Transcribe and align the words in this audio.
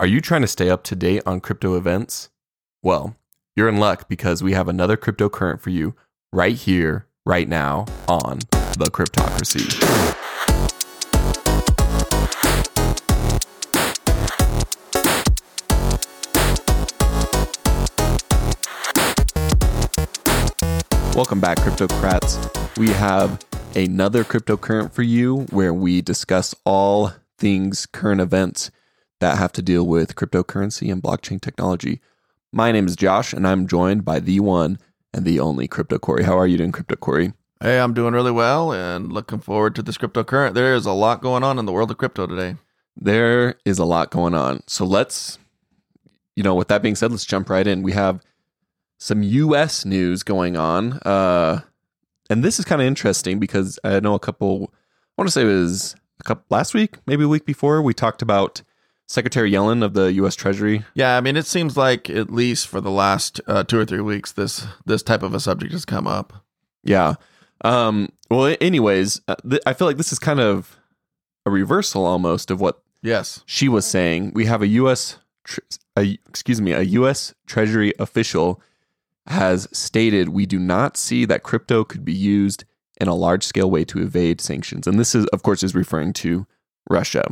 Are 0.00 0.06
you 0.06 0.22
trying 0.22 0.40
to 0.40 0.48
stay 0.48 0.70
up 0.70 0.82
to 0.84 0.96
date 0.96 1.22
on 1.26 1.42
crypto 1.42 1.76
events? 1.76 2.30
Well, 2.82 3.16
you're 3.54 3.68
in 3.68 3.76
luck 3.76 4.08
because 4.08 4.42
we 4.42 4.54
have 4.54 4.66
another 4.66 4.96
cryptocurrent 4.96 5.60
for 5.60 5.68
you 5.68 5.94
right 6.32 6.56
here, 6.56 7.06
right 7.26 7.46
now 7.46 7.84
on 8.08 8.38
The 8.78 8.88
Cryptocracy. 8.90 9.68
Welcome 21.14 21.40
back, 21.40 21.58
Cryptocrats. 21.58 22.78
We 22.78 22.88
have 22.88 23.44
another 23.76 24.24
cryptocurrent 24.24 24.92
for 24.92 25.02
you 25.02 25.40
where 25.50 25.74
we 25.74 26.00
discuss 26.00 26.54
all 26.64 27.12
things 27.36 27.84
current 27.84 28.22
events 28.22 28.70
that 29.20 29.38
have 29.38 29.52
to 29.52 29.62
deal 29.62 29.86
with 29.86 30.16
cryptocurrency 30.16 30.90
and 30.90 31.02
blockchain 31.02 31.40
technology. 31.40 32.00
My 32.52 32.72
name 32.72 32.86
is 32.86 32.96
Josh, 32.96 33.32
and 33.32 33.46
I'm 33.46 33.66
joined 33.66 34.04
by 34.04 34.18
the 34.18 34.40
one 34.40 34.78
and 35.12 35.24
the 35.24 35.38
only 35.38 35.68
Crypto 35.68 35.98
Cory. 35.98 36.24
How 36.24 36.38
are 36.38 36.46
you 36.46 36.56
doing, 36.56 36.72
Crypto 36.72 36.96
Cory? 36.96 37.32
Hey, 37.60 37.78
I'm 37.78 37.92
doing 37.92 38.14
really 38.14 38.30
well 38.32 38.72
and 38.72 39.12
looking 39.12 39.38
forward 39.38 39.74
to 39.74 39.82
this 39.82 39.98
cryptocurrent. 39.98 40.54
There 40.54 40.74
is 40.74 40.86
a 40.86 40.92
lot 40.92 41.20
going 41.20 41.44
on 41.44 41.58
in 41.58 41.66
the 41.66 41.72
world 41.72 41.90
of 41.90 41.98
crypto 41.98 42.26
today. 42.26 42.56
There 42.96 43.56
is 43.66 43.78
a 43.78 43.84
lot 43.84 44.10
going 44.10 44.34
on. 44.34 44.62
So 44.66 44.86
let's, 44.86 45.38
you 46.34 46.42
know, 46.42 46.54
with 46.54 46.68
that 46.68 46.82
being 46.82 46.94
said, 46.94 47.10
let's 47.10 47.26
jump 47.26 47.50
right 47.50 47.66
in. 47.66 47.82
We 47.82 47.92
have 47.92 48.20
some 48.98 49.22
US 49.22 49.84
news 49.84 50.22
going 50.22 50.56
on. 50.56 50.94
Uh, 51.04 51.60
and 52.30 52.42
this 52.42 52.58
is 52.58 52.64
kind 52.64 52.80
of 52.80 52.86
interesting 52.86 53.38
because 53.38 53.78
I 53.84 54.00
know 54.00 54.14
a 54.14 54.18
couple, 54.18 54.72
I 54.72 55.20
want 55.22 55.28
to 55.28 55.32
say 55.32 55.42
it 55.42 55.46
was 55.46 55.94
a 56.18 56.24
couple 56.24 56.44
last 56.48 56.72
week, 56.72 56.96
maybe 57.06 57.24
a 57.24 57.28
week 57.28 57.44
before, 57.44 57.82
we 57.82 57.92
talked 57.92 58.22
about 58.22 58.62
Secretary 59.10 59.50
Yellen 59.50 59.82
of 59.82 59.94
the 59.94 60.12
U.S. 60.14 60.36
Treasury. 60.36 60.84
Yeah, 60.94 61.16
I 61.16 61.20
mean, 61.20 61.36
it 61.36 61.44
seems 61.46 61.76
like 61.76 62.08
at 62.08 62.30
least 62.32 62.68
for 62.68 62.80
the 62.80 62.92
last 62.92 63.40
uh, 63.48 63.64
two 63.64 63.80
or 63.80 63.84
three 63.84 64.00
weeks, 64.00 64.30
this 64.30 64.64
this 64.86 65.02
type 65.02 65.24
of 65.24 65.34
a 65.34 65.40
subject 65.40 65.72
has 65.72 65.84
come 65.84 66.06
up. 66.06 66.44
Yeah. 66.84 67.14
Um, 67.64 68.10
well, 68.30 68.54
anyways, 68.60 69.20
uh, 69.26 69.34
th- 69.48 69.62
I 69.66 69.72
feel 69.72 69.88
like 69.88 69.96
this 69.96 70.12
is 70.12 70.20
kind 70.20 70.38
of 70.38 70.78
a 71.44 71.50
reversal 71.50 72.06
almost 72.06 72.52
of 72.52 72.60
what 72.60 72.82
Yes. 73.02 73.42
she 73.46 73.68
was 73.68 73.84
saying. 73.84 74.30
We 74.34 74.46
have 74.46 74.62
a 74.62 74.68
U.S. 74.68 75.18
Tr- 75.42 75.60
a, 75.98 76.16
excuse 76.28 76.60
me, 76.60 76.70
a 76.72 76.82
U.S. 76.82 77.34
Treasury 77.46 77.92
official 77.98 78.62
has 79.26 79.66
stated 79.72 80.28
we 80.28 80.46
do 80.46 80.58
not 80.60 80.96
see 80.96 81.24
that 81.24 81.42
crypto 81.42 81.82
could 81.82 82.04
be 82.04 82.14
used 82.14 82.64
in 83.00 83.08
a 83.08 83.14
large 83.14 83.42
scale 83.44 83.70
way 83.70 83.84
to 83.86 84.00
evade 84.00 84.40
sanctions, 84.40 84.86
and 84.86 85.00
this 85.00 85.14
is, 85.16 85.26
of 85.26 85.42
course, 85.42 85.62
is 85.64 85.74
referring 85.74 86.12
to 86.12 86.46
Russia. 86.88 87.24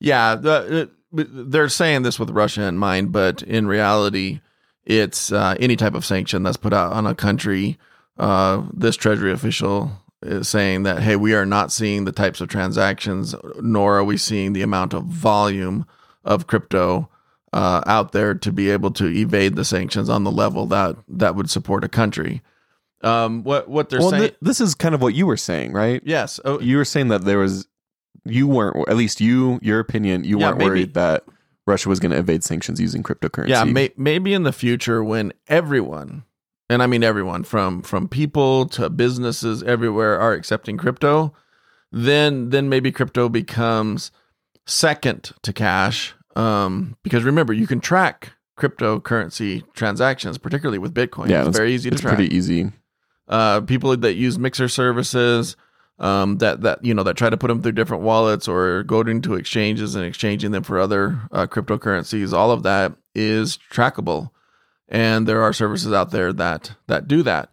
Yeah, 0.00 0.34
the, 0.34 0.90
uh, 1.12 1.24
they're 1.30 1.68
saying 1.68 2.02
this 2.02 2.18
with 2.18 2.30
Russia 2.30 2.62
in 2.62 2.78
mind, 2.78 3.12
but 3.12 3.42
in 3.42 3.66
reality, 3.66 4.40
it's 4.84 5.30
uh, 5.30 5.54
any 5.60 5.76
type 5.76 5.94
of 5.94 6.04
sanction 6.04 6.42
that's 6.42 6.56
put 6.56 6.72
out 6.72 6.92
on 6.92 7.06
a 7.06 7.14
country. 7.14 7.78
Uh, 8.18 8.62
this 8.72 8.96
Treasury 8.96 9.32
official 9.32 9.92
is 10.22 10.48
saying 10.48 10.82
that, 10.84 11.02
hey, 11.02 11.16
we 11.16 11.34
are 11.34 11.46
not 11.46 11.72
seeing 11.72 12.04
the 12.04 12.12
types 12.12 12.40
of 12.40 12.48
transactions, 12.48 13.34
nor 13.60 13.98
are 13.98 14.04
we 14.04 14.16
seeing 14.16 14.52
the 14.52 14.62
amount 14.62 14.94
of 14.94 15.04
volume 15.04 15.86
of 16.24 16.46
crypto 16.46 17.08
uh, 17.52 17.82
out 17.86 18.12
there 18.12 18.34
to 18.34 18.52
be 18.52 18.70
able 18.70 18.90
to 18.92 19.06
evade 19.06 19.56
the 19.56 19.64
sanctions 19.64 20.08
on 20.08 20.24
the 20.24 20.30
level 20.30 20.66
that 20.66 20.96
that 21.08 21.34
would 21.34 21.50
support 21.50 21.82
a 21.84 21.88
country. 21.88 22.42
Um, 23.02 23.42
what 23.44 23.68
what 23.68 23.88
they're 23.88 24.00
well, 24.00 24.10
saying? 24.10 24.22
th- 24.22 24.36
this 24.42 24.60
is 24.60 24.74
kind 24.74 24.94
of 24.94 25.00
what 25.00 25.14
you 25.14 25.26
were 25.26 25.38
saying, 25.38 25.72
right? 25.72 26.02
yes. 26.04 26.38
Oh, 26.44 26.60
You 26.60 26.76
were 26.76 26.84
saying 26.84 27.08
that 27.08 27.24
there 27.24 27.38
was, 27.38 27.66
you 28.24 28.46
weren't, 28.46 28.88
at 28.88 28.96
least 28.96 29.20
you, 29.20 29.58
your 29.62 29.80
opinion, 29.80 30.24
you 30.24 30.38
Yeah, 30.38 30.46
weren't 30.48 30.58
maybe. 30.58 30.68
worried 30.70 30.94
that 30.94 31.24
Russia 31.66 31.88
was 31.88 32.00
going 32.00 32.12
to 32.12 32.18
evade 32.18 32.42
sanctions 32.44 32.80
using 32.80 33.02
cryptocurrency. 33.02 33.48
Yeah, 33.48 33.64
may, 33.64 33.90
maybe 33.96 34.34
in 34.34 34.42
the 34.42 34.52
future 34.52 35.02
when 35.04 35.32
everyone, 35.48 36.24
and 36.68 36.82
I 36.82 36.86
mean 36.86 37.02
everyone 37.04 37.42
from 37.44 37.82
from 37.82 38.08
people 38.08 38.66
to 38.68 38.88
businesses 38.90 39.62
everywhere 39.62 40.18
are 40.20 40.32
accepting 40.32 40.76
crypto, 40.78 41.32
then 41.92 42.50
then 42.50 42.68
maybe 42.68 42.92
crypto 42.92 43.28
becomes 43.28 44.10
second 44.66 45.32
to 45.42 45.52
cash. 45.52 46.14
Um, 46.36 46.96
because 47.02 47.24
remember, 47.24 47.52
you 47.52 47.66
can 47.66 47.80
track 47.80 48.32
cryptocurrency 48.58 49.62
transactions, 49.74 50.38
particularly 50.38 50.78
with 50.78 50.94
Bitcoin. 50.94 51.28
Yeah, 51.28 51.46
it's 51.46 51.56
very 51.56 51.72
easy 51.74 51.90
to 51.90 51.94
it's 51.94 52.02
track. 52.02 52.16
pretty 52.16 52.34
easy. 52.34 52.72
uh, 53.28 53.60
people 53.62 53.96
that 53.96 54.14
use 54.14 54.38
mixer 54.38 54.68
services 54.68 55.56
um, 56.00 56.38
that 56.38 56.62
that 56.62 56.84
you 56.84 56.94
know 56.94 57.02
that 57.02 57.16
try 57.16 57.30
to 57.30 57.36
put 57.36 57.48
them 57.48 57.62
through 57.62 57.72
different 57.72 58.02
wallets 58.02 58.48
or 58.48 58.82
go 58.82 59.00
into 59.02 59.34
exchanges 59.34 59.94
and 59.94 60.04
exchanging 60.04 60.50
them 60.50 60.62
for 60.62 60.80
other 60.80 61.20
uh, 61.30 61.46
cryptocurrencies. 61.46 62.32
All 62.32 62.50
of 62.50 62.62
that 62.64 62.94
is 63.14 63.58
trackable, 63.70 64.30
and 64.88 65.26
there 65.26 65.42
are 65.42 65.52
services 65.52 65.92
out 65.92 66.10
there 66.10 66.32
that 66.32 66.72
that 66.88 67.06
do 67.06 67.22
that. 67.22 67.50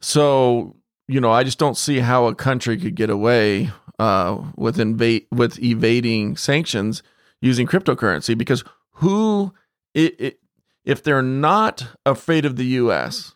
So 0.00 0.76
you 1.06 1.20
know, 1.20 1.30
I 1.30 1.44
just 1.44 1.58
don't 1.58 1.76
see 1.76 2.00
how 2.00 2.26
a 2.26 2.34
country 2.34 2.76
could 2.76 2.94
get 2.94 3.10
away 3.10 3.70
uh, 3.98 4.42
with 4.56 4.78
invade 4.78 5.26
with 5.30 5.62
evading 5.62 6.36
sanctions 6.36 7.02
using 7.40 7.66
cryptocurrency 7.66 8.36
because 8.36 8.64
who 8.98 9.54
it, 9.94 10.20
it, 10.20 10.40
if 10.84 11.02
they're 11.02 11.22
not 11.22 11.86
afraid 12.04 12.44
of 12.44 12.56
the 12.56 12.66
U.S 12.66 13.34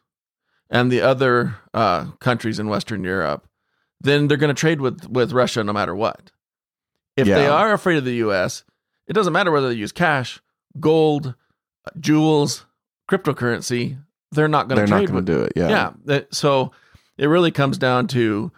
and 0.70 0.92
the 0.92 1.00
other 1.00 1.56
uh, 1.72 2.10
countries 2.20 2.58
in 2.58 2.68
Western 2.68 3.04
Europe, 3.04 3.47
then 4.00 4.28
they're 4.28 4.36
going 4.36 4.54
to 4.54 4.60
trade 4.60 4.80
with 4.80 5.08
with 5.08 5.32
Russia 5.32 5.62
no 5.64 5.72
matter 5.72 5.94
what. 5.94 6.30
If 7.16 7.26
they 7.26 7.48
are 7.48 7.72
afraid 7.72 7.98
of 7.98 8.04
the 8.04 8.14
U.S., 8.16 8.62
it 9.08 9.12
doesn't 9.12 9.32
matter 9.32 9.50
whether 9.50 9.68
they 9.68 9.74
use 9.74 9.90
cash, 9.90 10.40
gold, 10.78 11.34
uh, 11.84 11.90
jewels, 11.98 12.64
cryptocurrency. 13.10 13.98
They're 14.30 14.46
not 14.46 14.68
going 14.68 14.76
to. 14.76 14.80
They're 14.80 14.98
to 14.98 15.02
not 15.04 15.12
going 15.12 15.24
to 15.24 15.32
do 15.32 15.42
it. 15.42 15.52
Yeah. 15.56 15.92
Yeah. 16.06 16.20
so 16.30 16.70
it 17.16 17.26
really 17.26 17.50
comes 17.50 17.76
down 17.76 18.06
to 18.08 18.52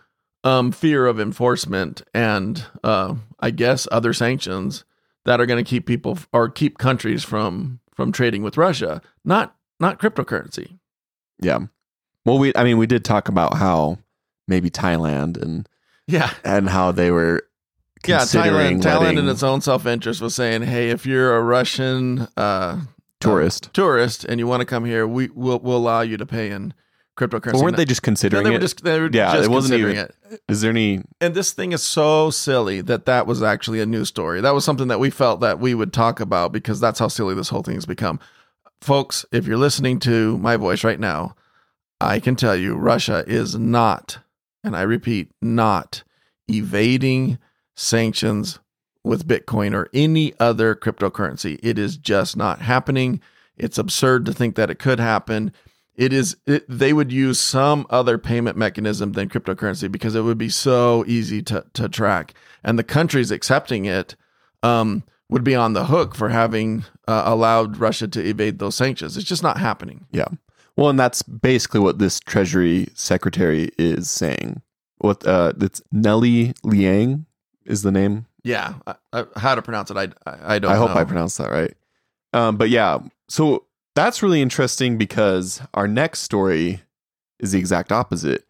um, 0.45 0.73
fear 0.73 1.07
of 1.07 1.21
enforcement 1.21 2.03
and 2.13 2.65
uh, 2.85 3.15
I 3.39 3.51
guess 3.51 3.89
other 3.91 4.13
sanctions 4.13 4.85
that 5.25 5.41
are 5.41 5.47
going 5.47 5.63
to 5.63 5.69
keep 5.69 5.87
people 5.87 6.19
or 6.33 6.49
keep 6.49 6.79
countries 6.79 7.25
from 7.25 7.81
from 7.95 8.13
trading 8.13 8.43
with 8.43 8.57
Russia, 8.57 9.01
not 9.25 9.55
not 9.79 9.99
cryptocurrency. 9.99 10.79
Yeah. 11.41 11.61
Well, 12.25 12.39
we, 12.39 12.53
I 12.55 12.65
mean, 12.65 12.77
we 12.77 12.87
did 12.87 13.05
talk 13.05 13.29
about 13.29 13.57
how 13.57 13.99
maybe 14.51 14.69
Thailand 14.69 15.41
and, 15.41 15.67
Yeah. 16.07 16.31
and 16.45 16.69
how 16.69 16.93
they 16.93 17.11
were 17.11 17.43
Yeah, 18.07 18.19
considering 18.19 18.81
Thailand, 18.81 18.83
Thailand 18.83 19.01
letting 19.01 19.19
in 19.19 19.29
its 19.29 19.43
own 19.43 19.61
self 19.63 19.87
interest 19.87 20.21
was 20.21 20.35
saying, 20.35 20.63
"Hey, 20.63 20.91
if 20.91 21.07
you're 21.07 21.35
a 21.37 21.43
Russian 21.43 22.29
uh, 22.37 22.81
tourist. 23.21 23.71
tourist 23.73 24.25
and 24.25 24.39
you 24.41 24.47
want 24.47 24.61
to 24.61 24.67
come 24.67 24.85
here, 24.85 25.07
we 25.07 25.29
will 25.35 25.59
we'll 25.61 25.77
allow 25.79 26.01
you 26.03 26.17
to 26.19 26.27
pay 26.27 26.51
in 26.51 26.75
cryptocurrency." 27.17 27.63
Weren't 27.63 27.77
they 27.77 27.85
just 27.85 28.03
No, 28.03 28.07
considering 28.07 28.45
they 28.45 28.51
were 28.51 28.57
it? 28.57 28.61
just 28.61 28.83
they 28.85 28.99
were 29.01 29.11
Yeah, 29.13 29.33
just 29.35 29.45
it 29.45 29.51
wasn't 29.51 29.73
considering 29.81 29.97
even- 29.97 30.13
it. 30.31 30.41
Is 30.49 30.61
there 30.63 30.71
any? 30.71 31.03
And 31.21 31.35
this 31.35 31.53
thing 31.53 31.73
is 31.73 31.83
so 31.83 32.31
silly 32.31 32.81
that 32.83 33.05
that 33.07 33.27
was 33.27 33.43
actually 33.43 33.81
a 33.81 33.87
news 33.87 34.09
story. 34.09 34.41
That 34.41 34.55
was 34.55 34.65
something 34.65 34.89
that 34.89 34.99
we 35.01 35.11
felt 35.11 35.41
that 35.41 35.59
we 35.61 35.75
would 35.75 35.93
talk 35.93 36.21
about 36.21 36.53
because 36.53 36.81
that's 36.81 36.99
how 36.99 37.09
silly 37.09 37.35
this 37.35 37.51
whole 37.51 37.63
thing 37.63 37.75
has 37.75 37.87
become. 37.87 38.19
Folks, 38.81 39.27
if 39.31 39.47
you're 39.47 39.59
listening 39.59 39.99
to 40.01 40.39
my 40.39 40.57
voice 40.57 40.83
right 40.85 40.99
now, 41.01 41.35
I 42.01 42.19
can 42.19 42.35
tell 42.35 42.57
you 42.57 42.77
Russia 42.77 43.25
is 43.27 43.55
not, 43.59 44.19
and 44.63 44.77
I 44.77 44.83
repeat, 44.83 45.31
not 45.41 46.03
evading 46.49 47.39
sanctions 47.77 48.59
with 49.03 49.27
Bitcoin 49.27 49.75
or 49.75 49.89
any 49.95 50.35
other 50.39 50.75
cryptocurrency. 50.75 51.59
It 51.63 51.79
is 51.79 51.97
just 51.97 52.37
not 52.37 52.61
happening. 52.61 53.21
It's 53.57 53.79
absurd 53.79 54.27
to 54.27 54.33
think 54.33 54.57
that 54.57 54.71
it 54.71 54.79
could 54.79 55.01
happen. 55.01 55.53
It 55.95 56.13
is 56.13 56.37
it, 56.47 56.65
they 56.69 56.93
would 56.93 57.13
use 57.13 57.41
some 57.41 57.87
other 57.91 58.17
payment 58.17 58.57
mechanism 58.57 59.13
than 59.13 59.29
cryptocurrency 59.29 59.91
because 59.91 60.15
it 60.15 60.23
would 60.23 60.39
be 60.39 60.49
so 60.49 61.05
easy 61.07 61.43
to 61.43 61.65
to 61.75 61.89
track, 61.89 62.35
and 62.65 62.79
the 62.79 62.85
countries 62.85 63.31
accepting 63.31 63.85
it 63.85 64.17
um, 64.63 65.03
would 65.29 65.45
be 65.45 65.55
on 65.55 65.75
the 65.75 65.87
hook 65.87 66.15
for 66.15 66.31
having 66.31 66.85
uh, 67.07 67.25
allowed 67.27 67.77
Russia 67.77 68.09
to 68.09 68.25
evade 68.25 68.59
those 68.59 68.77
sanctions. 68.77 69.17
It's 69.17 69.29
just 69.29 69.43
not 69.43 69.59
happening. 69.59 70.07
Yeah. 70.11 70.29
Well, 70.81 70.89
and 70.89 70.99
that's 70.99 71.21
basically 71.23 71.81
what 71.81 71.99
this 71.99 72.19
Treasury 72.21 72.89
Secretary 72.95 73.71
is 73.77 74.11
saying. 74.11 74.63
What? 74.97 75.27
Uh, 75.27 75.53
it's 75.61 75.83
Nellie 75.93 76.55
Liang 76.65 77.27
is 77.67 77.83
the 77.83 77.93
name. 77.93 78.25
Yeah, 78.45 78.73
I, 78.87 78.95
I, 79.13 79.25
how 79.37 79.55
to 79.55 79.61
pronounce 79.61 79.91
it? 79.91 79.99
I 79.99 80.05
I, 80.27 80.55
I 80.55 80.59
don't. 80.59 80.73
I 80.73 80.77
hope 80.77 80.95
know. 80.95 80.97
I 80.97 81.05
pronounced 81.05 81.37
that 81.37 81.51
right. 81.51 81.75
Um, 82.33 82.57
but 82.57 82.71
yeah, 82.71 82.99
so 83.29 83.67
that's 83.95 84.23
really 84.23 84.41
interesting 84.41 84.97
because 84.97 85.61
our 85.75 85.87
next 85.87 86.21
story 86.21 86.81
is 87.41 87.53
the 87.53 87.59
exact 87.59 87.93
opposite. 87.93 88.47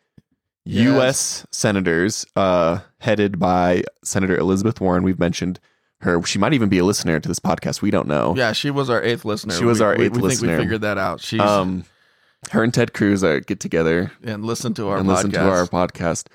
Yes. 0.65 0.85
U.S. 0.85 1.47
senators, 1.51 2.27
uh, 2.37 2.79
headed 2.99 3.41
by 3.41 3.83
Senator 4.05 4.37
Elizabeth 4.37 4.81
Warren, 4.81 5.03
we've 5.03 5.19
mentioned 5.19 5.59
her. 6.03 6.23
She 6.23 6.39
might 6.39 6.53
even 6.53 6.69
be 6.69 6.79
a 6.79 6.85
listener 6.85 7.19
to 7.19 7.27
this 7.29 7.41
podcast. 7.41 7.83
We 7.83 7.91
don't 7.91 8.07
know. 8.07 8.35
Yeah, 8.37 8.53
she 8.53 8.71
was 8.71 8.89
our 8.89 9.03
eighth 9.03 9.25
listener. 9.25 9.55
She 9.55 9.65
was 9.65 9.81
We- 9.81 9.87
our 9.87 9.97
we, 9.97 10.05
eighth 10.05 10.13
we 10.13 10.23
listener. 10.23 10.49
think 10.51 10.59
we 10.59 10.65
figured 10.65 10.83
that 10.83 10.97
out. 10.99 11.21
She's 11.23 11.41
Um, 11.41 11.85
her 12.51 12.63
and 12.63 12.73
Ted 12.73 12.93
Cruz 12.93 13.23
are 13.23 13.41
get 13.41 13.61
together 13.61 14.13
and 14.25 14.45
listen 14.45 14.75
to 14.75 14.89
our 14.89 14.99
and 14.99 15.09
podcast. 15.09 15.15
listen 15.15 15.31
to 15.33 15.49
our 15.49 15.67
podcast. 15.67 16.27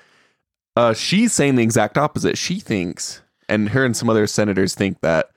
Uh, 0.76 0.94
she's 0.94 1.32
saying 1.32 1.56
the 1.56 1.62
exact 1.62 1.98
opposite. 1.98 2.38
She 2.38 2.60
thinks, 2.60 3.22
and 3.48 3.70
her 3.70 3.84
and 3.84 3.96
some 3.96 4.08
other 4.10 4.26
senators 4.26 4.74
think 4.74 5.00
that 5.00 5.30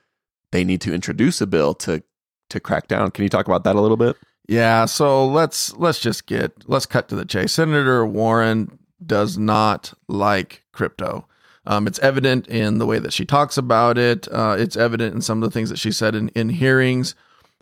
they 0.52 0.64
need 0.64 0.80
to 0.82 0.94
introduce 0.94 1.40
a 1.40 1.46
bill 1.46 1.74
to 1.74 2.02
to 2.50 2.60
crack 2.60 2.88
down. 2.88 3.10
Can 3.10 3.22
you 3.24 3.28
talk 3.28 3.46
about 3.46 3.64
that 3.64 3.76
a 3.76 3.80
little 3.80 3.96
bit? 3.96 4.16
Yeah, 4.48 4.84
so 4.84 5.26
let's 5.26 5.74
let's 5.76 6.00
just 6.00 6.26
get 6.26 6.52
let's 6.66 6.86
cut 6.86 7.08
to 7.08 7.16
the 7.16 7.24
chase. 7.24 7.52
Senator 7.52 8.04
Warren 8.06 8.78
does 9.04 9.38
not 9.38 9.94
like 10.08 10.64
crypto. 10.72 11.26
Um, 11.66 11.86
it's 11.86 11.98
evident 12.00 12.48
in 12.48 12.78
the 12.78 12.86
way 12.86 12.98
that 12.98 13.12
she 13.12 13.24
talks 13.24 13.56
about 13.56 13.98
it. 13.98 14.26
Uh, 14.32 14.56
it's 14.58 14.76
evident 14.76 15.14
in 15.14 15.20
some 15.20 15.42
of 15.42 15.48
the 15.48 15.52
things 15.52 15.70
that 15.70 15.78
she 15.78 15.92
said 15.92 16.14
in 16.14 16.28
in 16.30 16.48
hearings. 16.48 17.14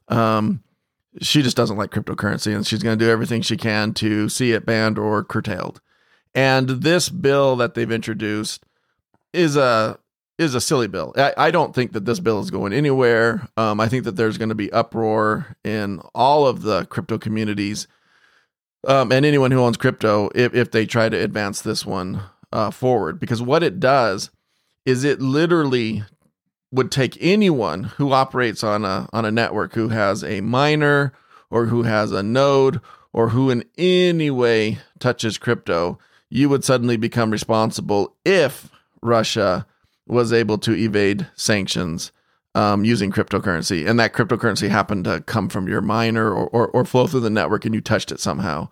Um, 0.08 0.62
she 1.20 1.43
just 1.43 1.56
doesn't 1.56 1.76
like 1.76 1.91
cryptocurrency, 1.91 2.55
and 2.55 2.67
she's 2.67 2.82
going 2.82 2.99
to 2.99 3.05
do 3.05 3.11
everything 3.11 3.43
she 3.43 3.56
can 3.56 3.93
to 3.94 4.29
see 4.29 4.53
it 4.53 4.67
banned 4.67 4.99
or 4.99 5.25
curtailed. 5.25 5.81
And 6.35 6.69
this 6.69 7.09
bill 7.09 7.56
that 7.56 7.75
they've 7.75 7.91
introduced 7.91 8.65
is 9.32 9.56
a 9.56 9.99
is 10.38 10.55
a 10.55 10.61
silly 10.61 10.87
bill. 10.87 11.12
I, 11.17 11.35
I 11.37 11.50
don't 11.50 11.75
think 11.75 11.93
that 11.93 12.05
this 12.05 12.20
bill 12.20 12.41
is 12.41 12.50
going 12.50 12.73
anywhere. 12.73 13.49
Um, 13.56 13.81
I 13.81 13.88
think 13.88 14.05
that 14.05 14.15
there's 14.17 14.38
going 14.38 14.50
to 14.50 14.55
be 14.55 14.73
uproar 14.73 15.56
in 15.65 16.00
all 16.15 16.47
of 16.47 16.62
the 16.62 16.87
crypto 16.87 17.19
communities 17.19 17.88
um, 18.87 19.11
and 19.11 19.26
anyone 19.26 19.50
who 19.50 19.61
owns 19.61 19.76
crypto 19.76 20.31
if, 20.37 20.55
if 20.55 20.70
they 20.70 20.87
try 20.87 21.09
to 21.09 21.17
advance 21.17 21.61
this 21.61 21.85
one 21.85 22.23
uh, 22.53 22.70
forward. 22.70 23.19
Because 23.19 23.43
what 23.43 23.65
it 23.65 23.81
does 23.81 24.31
is 24.87 25.03
it 25.03 25.20
literally 25.20 26.05
would 26.70 26.91
take 26.91 27.17
anyone 27.20 27.85
who 27.85 28.12
operates 28.12 28.62
on 28.62 28.85
a 28.85 29.09
on 29.12 29.25
a 29.25 29.31
network 29.31 29.75
who 29.75 29.88
has 29.88 30.23
a 30.23 30.41
miner 30.41 31.12
or 31.50 31.67
who 31.67 31.85
has 31.85 32.12
a 32.12 32.23
node 32.23 32.81
or 33.12 33.31
who 33.31 33.50
in 33.50 33.65
any 33.79 34.31
way 34.31 34.79
touches 34.99 35.38
crypto, 35.38 35.99
you 36.29 36.49
would 36.49 36.65
suddenly 36.65 36.97
become 36.97 37.31
responsible 37.31 38.15
if 38.25 38.70
Russia 39.00 39.67
was 40.06 40.32
able 40.32 40.59
to 40.59 40.75
evade 40.75 41.26
sanctions 41.35 42.12
um, 42.55 42.85
using 42.85 43.12
cryptocurrency, 43.12 43.88
and 43.88 44.00
that 44.00 44.12
cryptocurrency 44.12 44.69
happened 44.69 45.05
to 45.05 45.20
come 45.23 45.49
from 45.49 45.69
your 45.69 45.81
miner 45.81 46.32
or, 46.32 46.49
or, 46.49 46.69
or 46.69 46.85
flow 46.85 47.06
through 47.06 47.20
the 47.20 47.31
network, 47.31 47.65
and 47.65 47.75
you 47.75 47.81
touched 47.81 48.11
it 48.11 48.20
somehow, 48.20 48.69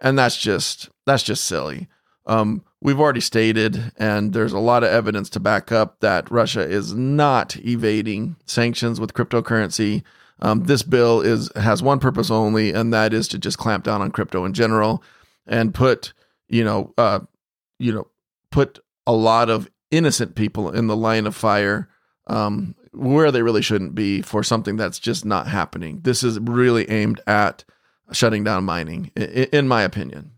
and 0.00 0.18
that's 0.18 0.36
just 0.36 0.88
that's 1.04 1.22
just 1.22 1.44
silly. 1.44 1.88
Um, 2.26 2.62
we've 2.84 3.00
already 3.00 3.20
stated, 3.20 3.92
and 3.96 4.32
there's 4.32 4.52
a 4.52 4.58
lot 4.60 4.84
of 4.84 4.90
evidence 4.90 5.28
to 5.30 5.40
back 5.40 5.72
up 5.72 5.98
that 6.00 6.30
Russia 6.30 6.60
is 6.60 6.94
not 6.94 7.56
evading 7.56 8.36
sanctions 8.44 9.00
with 9.00 9.14
cryptocurrency. 9.14 10.04
Um, 10.40 10.64
this 10.64 10.82
bill 10.82 11.20
is 11.20 11.50
has 11.56 11.82
one 11.82 11.98
purpose 11.98 12.30
only, 12.30 12.72
and 12.72 12.92
that 12.92 13.12
is 13.12 13.26
to 13.28 13.38
just 13.38 13.58
clamp 13.58 13.82
down 13.82 14.02
on 14.02 14.12
crypto 14.12 14.44
in 14.44 14.52
general 14.52 15.02
and 15.46 15.74
put 15.74 16.12
you 16.48 16.62
know 16.62 16.92
uh, 16.98 17.20
you 17.78 17.92
know 17.92 18.06
put 18.52 18.78
a 19.06 19.12
lot 19.12 19.50
of 19.50 19.68
innocent 19.90 20.34
people 20.34 20.70
in 20.70 20.86
the 20.86 20.96
line 20.96 21.26
of 21.26 21.34
fire 21.34 21.88
um, 22.26 22.74
where 22.92 23.32
they 23.32 23.42
really 23.42 23.62
shouldn't 23.62 23.94
be 23.94 24.22
for 24.22 24.42
something 24.42 24.76
that's 24.76 24.98
just 24.98 25.24
not 25.24 25.48
happening. 25.48 26.00
This 26.02 26.22
is 26.22 26.38
really 26.40 26.88
aimed 26.90 27.20
at 27.26 27.64
shutting 28.12 28.44
down 28.44 28.64
mining, 28.64 29.10
in, 29.16 29.24
in 29.52 29.68
my 29.68 29.82
opinion. 29.82 30.32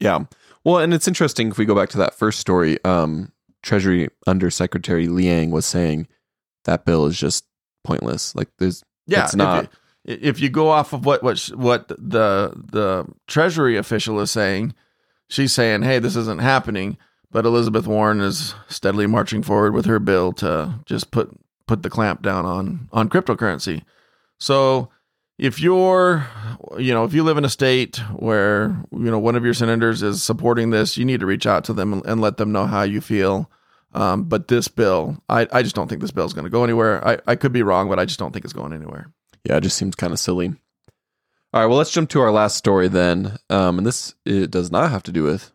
Yeah. 0.00 0.24
Well, 0.64 0.78
and 0.78 0.94
it's 0.94 1.08
interesting 1.08 1.48
if 1.48 1.58
we 1.58 1.66
go 1.66 1.74
back 1.74 1.90
to 1.90 1.98
that 1.98 2.14
first 2.14 2.40
story. 2.40 2.82
Um, 2.84 3.32
Treasury 3.62 4.08
Undersecretary 4.26 5.08
Liang 5.08 5.50
was 5.50 5.66
saying 5.66 6.08
that 6.64 6.84
bill 6.84 7.06
is 7.06 7.18
just 7.18 7.44
pointless. 7.82 8.34
Like 8.34 8.48
there's, 8.58 8.82
yeah, 9.06 9.24
it's 9.24 9.34
not. 9.34 9.64
If 10.04 10.22
you, 10.22 10.28
if 10.28 10.40
you 10.40 10.48
go 10.48 10.68
off 10.70 10.92
of 10.92 11.04
what 11.04 11.22
what 11.22 11.38
what 11.54 11.88
the 11.88 12.52
the 12.54 13.06
Treasury 13.26 13.76
official 13.76 14.20
is 14.20 14.30
saying, 14.30 14.74
she's 15.28 15.52
saying, 15.52 15.82
"Hey, 15.82 15.98
this 15.98 16.16
isn't 16.16 16.40
happening." 16.40 16.96
But 17.30 17.46
Elizabeth 17.46 17.88
Warren 17.88 18.20
is 18.20 18.54
steadily 18.68 19.08
marching 19.08 19.42
forward 19.42 19.74
with 19.74 19.86
her 19.86 19.98
bill 19.98 20.32
to 20.34 20.78
just 20.86 21.10
put 21.10 21.36
put 21.66 21.82
the 21.82 21.90
clamp 21.90 22.22
down 22.22 22.46
on 22.46 22.88
on 22.92 23.08
cryptocurrency. 23.08 23.82
So 24.38 24.88
if 25.38 25.60
you're 25.60 26.26
you 26.78 26.92
know 26.92 27.04
if 27.04 27.12
you 27.12 27.22
live 27.22 27.36
in 27.36 27.44
a 27.44 27.48
state 27.50 27.96
where 28.16 28.76
you 28.92 29.10
know 29.10 29.18
one 29.18 29.36
of 29.36 29.44
your 29.44 29.54
senators 29.54 30.02
is 30.02 30.22
supporting 30.22 30.70
this 30.70 30.96
you 30.96 31.04
need 31.04 31.20
to 31.20 31.26
reach 31.26 31.46
out 31.46 31.64
to 31.64 31.72
them 31.72 32.02
and, 32.04 32.20
let 32.20 32.36
them 32.36 32.52
know 32.52 32.66
how 32.66 32.82
you 32.82 33.00
feel 33.00 33.50
um, 33.94 34.24
but 34.24 34.48
this 34.48 34.68
bill 34.68 35.16
I, 35.28 35.46
I 35.52 35.62
just 35.62 35.74
don't 35.74 35.88
think 35.88 36.00
this 36.00 36.10
bill 36.12 36.24
is 36.26 36.32
going 36.32 36.44
to 36.44 36.50
go 36.50 36.64
anywhere 36.64 37.06
I, 37.06 37.18
I 37.26 37.34
could 37.36 37.52
be 37.52 37.62
wrong 37.62 37.88
but 37.88 37.98
i 37.98 38.04
just 38.04 38.18
don't 38.18 38.32
think 38.32 38.44
it's 38.44 38.54
going 38.54 38.72
anywhere 38.72 39.12
Yeah, 39.44 39.56
it 39.56 39.62
just 39.62 39.76
seems 39.76 39.94
kind 39.94 40.12
of 40.12 40.18
silly. 40.18 40.54
All 41.52 41.60
right, 41.60 41.66
well, 41.66 41.78
let's 41.78 41.92
jump 41.92 42.10
to 42.10 42.20
our 42.20 42.32
last 42.32 42.56
story 42.56 42.88
then. 42.88 43.36
Um, 43.50 43.78
and 43.78 43.86
this 43.86 44.14
it 44.24 44.50
does 44.50 44.72
not 44.72 44.90
have 44.90 45.02
to 45.04 45.12
do 45.12 45.22
with 45.22 45.52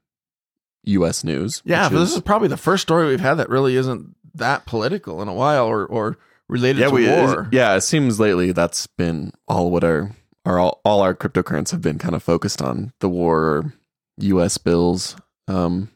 U.S. 0.85 1.23
news. 1.23 1.61
yeah 1.65 1.89
but 1.89 1.99
this 1.99 2.13
is 2.15 2.21
probably 2.21 2.47
the 2.47 2.55
first 2.57 2.83
story 2.83 3.07
we've 3.07 3.19
had 3.19 3.35
that 3.35 3.49
really 3.49 3.75
isn't 3.75 4.15
that 4.35 4.65
political 4.65 5.21
in 5.21 5.27
a 5.27 5.33
while 5.33 5.65
or 5.65 5.85
or 5.85 6.17
related 6.49 6.81
yeah, 6.81 6.87
to 6.87 6.93
we, 6.93 7.07
war 7.07 7.47
yeah. 7.51 7.75
It 7.75 7.81
seems 7.81 8.19
lately 8.19 8.51
that's 8.51 8.87
been 8.87 9.31
all 9.47 9.71
what 9.71 9.83
our 9.83 10.11
our 10.45 10.59
all, 10.59 10.81
all 10.83 11.01
our 11.01 11.13
cryptocurrencies 11.13 11.71
have 11.71 11.81
been 11.81 11.99
kind 11.99 12.15
of 12.15 12.23
focused 12.23 12.61
on 12.61 12.91
the 12.99 13.09
war, 13.09 13.73
U.S. 14.17 14.57
bills, 14.57 15.15
um, 15.47 15.89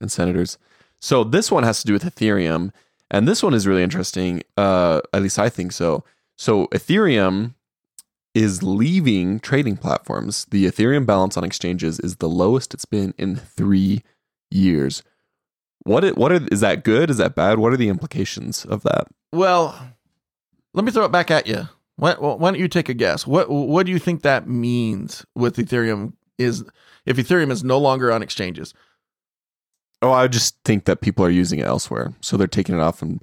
and 0.00 0.10
senators. 0.10 0.56
So 1.00 1.24
this 1.24 1.50
one 1.50 1.64
has 1.64 1.80
to 1.80 1.86
do 1.86 1.92
with 1.92 2.04
Ethereum, 2.04 2.72
and 3.10 3.28
this 3.28 3.42
one 3.42 3.54
is 3.54 3.66
really 3.66 3.82
interesting. 3.82 4.42
Uh, 4.56 5.00
at 5.12 5.22
least 5.22 5.38
I 5.38 5.48
think 5.48 5.72
so. 5.72 6.04
So 6.36 6.66
Ethereum 6.68 7.54
is 8.34 8.62
leaving 8.62 9.40
trading 9.40 9.76
platforms. 9.76 10.46
The 10.50 10.66
Ethereum 10.66 11.06
balance 11.06 11.36
on 11.36 11.44
exchanges 11.44 11.98
is 11.98 12.16
the 12.16 12.28
lowest 12.28 12.74
it's 12.74 12.84
been 12.84 13.14
in 13.18 13.36
three 13.36 14.02
years. 14.50 15.02
What 15.84 16.04
it, 16.04 16.16
what 16.16 16.32
are, 16.32 16.46
is 16.52 16.60
that 16.60 16.84
good? 16.84 17.10
Is 17.10 17.16
that 17.16 17.34
bad? 17.34 17.58
What 17.58 17.72
are 17.72 17.76
the 17.76 17.88
implications 17.88 18.64
of 18.64 18.82
that? 18.82 19.08
Well, 19.32 19.78
let 20.74 20.84
me 20.84 20.90
throw 20.92 21.04
it 21.04 21.12
back 21.12 21.30
at 21.30 21.46
you. 21.46 21.68
Why, 21.96 22.14
why 22.14 22.50
don't 22.50 22.60
you 22.60 22.68
take 22.68 22.88
a 22.88 22.94
guess? 22.94 23.26
What 23.26 23.50
what 23.50 23.84
do 23.86 23.92
you 23.92 23.98
think 23.98 24.22
that 24.22 24.46
means 24.48 25.26
with 25.34 25.56
Ethereum? 25.56 26.12
Is 26.38 26.64
if 27.04 27.16
Ethereum 27.16 27.50
is 27.50 27.64
no 27.64 27.78
longer 27.78 28.12
on 28.12 28.22
exchanges? 28.22 28.72
Oh, 30.00 30.12
I 30.12 30.28
just 30.28 30.56
think 30.64 30.84
that 30.84 31.00
people 31.00 31.24
are 31.24 31.30
using 31.30 31.58
it 31.58 31.66
elsewhere, 31.66 32.14
so 32.20 32.36
they're 32.36 32.46
taking 32.46 32.76
it 32.76 32.80
off 32.80 33.02
and 33.02 33.20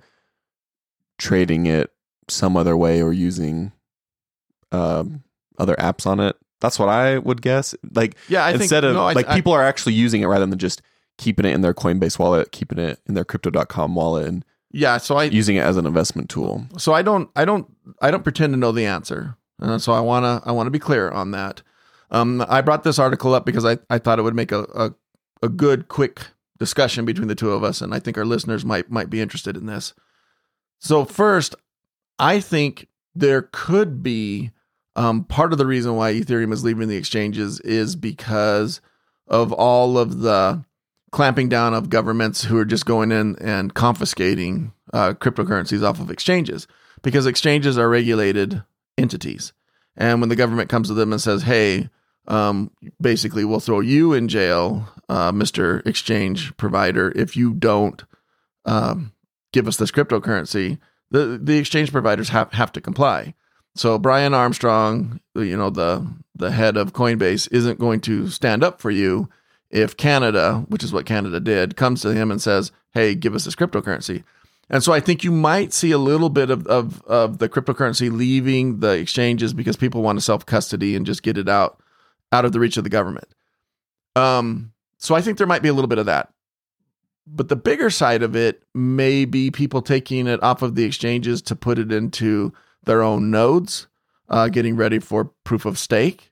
trading 1.18 1.68
it 1.68 1.92
some 2.28 2.58
other 2.58 2.76
way 2.76 3.02
or 3.02 3.14
using 3.14 3.72
um, 4.74 5.24
other 5.58 5.76
apps 5.76 6.06
on 6.06 6.20
it. 6.20 6.36
That's 6.60 6.78
what 6.78 6.90
I 6.90 7.18
would 7.20 7.42
guess. 7.42 7.74
Like 7.94 8.18
Yeah, 8.28 8.44
I 8.44 8.52
instead 8.52 8.82
think 8.82 8.90
of 8.90 8.96
no, 8.96 9.06
I, 9.06 9.14
like 9.14 9.30
I- 9.30 9.36
people 9.36 9.54
are 9.54 9.64
actually 9.64 9.94
using 9.94 10.22
it 10.22 10.26
rather 10.28 10.46
than 10.46 10.60
just 10.60 10.82
keeping 11.18 11.46
it 11.46 11.54
in 11.54 11.62
their 11.62 11.74
Coinbase 11.74 12.20
wallet, 12.20 12.52
keeping 12.52 12.80
it 12.80 13.00
in 13.08 13.14
their 13.14 13.24
crypto.com 13.24 13.96
wallet 13.96 14.28
and 14.28 14.44
yeah, 14.76 14.98
so 14.98 15.16
I 15.16 15.24
using 15.26 15.56
it 15.56 15.62
as 15.62 15.78
an 15.78 15.86
investment 15.86 16.30
tool. 16.30 16.66
so 16.78 16.94
I 16.94 17.02
don't 17.02 17.30
I 17.34 17.46
don't 17.46 17.66
I 18.02 18.12
don't 18.12 18.24
pretend 18.24 18.52
to 18.52 18.60
know 18.60 18.74
the 18.74 18.86
answer, 18.86 19.38
and 19.58 19.82
so 19.82 19.94
I 19.94 20.02
wanna 20.02 20.42
I 20.46 20.52
wanna 20.52 20.70
be 20.70 20.80
clear 20.80 21.10
on 21.10 21.32
that. 21.32 21.62
Um, 22.12 22.46
I 22.50 22.60
brought 22.60 22.84
this 22.84 23.00
article 23.00 23.34
up 23.34 23.46
because 23.46 23.64
I, 23.64 23.78
I 23.90 24.00
thought 24.00 24.20
it 24.20 24.24
would 24.24 24.36
make 24.36 24.52
a, 24.52 24.64
a 24.76 24.94
a 25.42 25.48
good 25.48 25.88
quick 25.88 26.28
discussion 26.60 27.06
between 27.06 27.30
the 27.30 27.36
two 27.36 27.52
of 27.52 27.64
us, 27.64 27.82
and 27.82 27.94
I 27.94 28.00
think 28.00 28.18
our 28.18 28.26
listeners 28.26 28.66
might 28.66 28.92
might 28.92 29.10
be 29.10 29.22
interested 29.22 29.56
in 29.56 29.66
this. 29.66 29.94
So 30.80 31.06
first, 31.06 31.56
I 32.20 32.42
think 32.42 32.90
there 33.16 33.44
could 33.54 34.04
be 34.04 34.52
um, 34.98 35.24
part 35.24 35.54
of 35.54 35.58
the 35.58 35.66
reason 35.66 35.96
why 35.96 36.14
Ethereum 36.14 36.52
is 36.52 36.66
leaving 36.66 36.90
the 36.90 36.98
exchanges 36.98 37.62
is 37.62 37.96
because 37.96 38.82
of 39.28 39.54
all 39.54 39.98
of 39.98 40.20
the 40.20 40.66
clamping 41.12 41.50
down 41.50 41.74
of 41.74 41.90
governments 41.90 42.44
who 42.44 42.58
are 42.58 42.66
just 42.66 42.86
going 42.86 43.12
in 43.12 43.38
and 43.40 43.74
confiscating 43.74 44.74
uh, 44.94 45.14
cryptocurrencies 45.14 45.84
off 45.84 46.00
of 46.00 46.12
exchanges 46.12 46.68
because 47.02 47.26
exchanges 47.26 47.78
are 47.78 47.90
regulated 47.90 48.64
entities. 48.98 49.54
And 49.96 50.20
when 50.20 50.30
the 50.30 50.36
government 50.36 50.70
comes 50.70 50.88
to 50.90 50.94
them 50.94 51.14
and 51.14 51.22
says, 51.22 51.44
hey, 51.44 51.90
um, 52.28 52.72
basically, 53.00 53.46
we'll 53.46 53.60
throw 53.60 53.80
you 53.80 54.14
in 54.14 54.28
jail, 54.28 54.90
uh, 55.10 55.32
Mr. 55.32 55.86
Exchange 55.86 56.56
Provider, 56.58 57.12
if 57.16 57.38
you 57.38 57.54
don't 57.54 58.04
um, 58.66 59.14
give 59.54 59.68
us 59.68 59.78
this 59.78 59.92
cryptocurrency, 59.92 60.80
the, 61.12 61.40
the 61.42 61.58
exchange 61.58 61.92
providers 61.92 62.30
have, 62.30 62.52
have 62.54 62.72
to 62.74 62.82
comply. 62.82 63.36
So 63.76 64.00
Brian 64.00 64.34
Armstrong, 64.34 65.20
you 65.36 65.58
know, 65.58 65.70
the 65.70 66.06
the 66.38 66.52
head 66.52 66.76
of 66.78 66.94
Coinbase, 66.94 67.50
isn't 67.52 67.80
going 67.80 68.02
to 68.02 68.30
stand 68.30 68.64
up 68.64 68.82
for 68.82 68.92
you 68.92 69.30
if 69.76 69.98
Canada, 69.98 70.64
which 70.70 70.84
is 70.86 70.94
what 70.94 71.06
Canada 71.06 71.42
did, 71.42 71.76
comes 71.76 72.02
to 72.02 72.14
him 72.14 72.32
and 72.32 72.42
says, 72.42 72.72
"Hey, 72.94 73.14
give 73.14 73.36
us 73.36 73.44
this 73.44 73.56
cryptocurrency." 73.56 74.24
And 74.70 74.82
so 74.82 74.94
I 74.94 75.00
think 75.02 75.24
you 75.24 75.32
might 75.32 75.74
see 75.74 75.92
a 75.92 75.98
little 75.98 76.30
bit 76.30 76.50
of 76.50 76.66
of, 76.68 77.02
of 77.04 77.40
the 77.40 77.50
cryptocurrency 77.50 78.12
leaving 78.12 78.80
the 78.80 78.92
exchanges 78.92 79.54
because 79.54 79.76
people 79.76 80.02
want 80.02 80.18
to 80.18 80.24
self 80.24 80.46
custody 80.46 80.96
and 80.96 81.06
just 81.06 81.24
get 81.24 81.38
it 81.38 81.50
out 81.50 81.84
out 82.32 82.46
of 82.46 82.54
the 82.54 82.60
reach 82.60 82.78
of 82.78 82.86
the 82.86 82.90
government. 82.90 83.28
Um, 84.16 84.72
so 84.98 85.14
I 85.14 85.22
think 85.22 85.38
there 85.38 85.46
might 85.46 85.62
be 85.62 85.70
a 85.70 85.74
little 85.74 85.90
bit 85.90 86.00
of 86.00 86.06
that. 86.06 86.32
But 87.28 87.50
the 87.50 87.56
bigger 87.58 87.90
side 87.90 88.24
of 88.24 88.36
it 88.36 88.64
may 88.74 89.26
be 89.26 89.52
people 89.52 89.82
taking 89.82 90.26
it 90.26 90.42
off 90.42 90.62
of 90.62 90.76
the 90.76 90.84
exchanges 90.84 91.42
to 91.44 91.56
put 91.56 91.80
it 91.80 91.92
into 91.92 92.54
their 92.86 93.02
own 93.02 93.30
nodes, 93.30 93.88
uh, 94.30 94.48
getting 94.48 94.78
ready 94.78 95.00
for 95.00 95.32
proof 95.44 95.66
of 95.66 95.78
stake. 95.78 96.32